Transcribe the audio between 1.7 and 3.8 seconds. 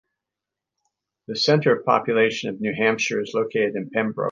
of population of New Hampshire is located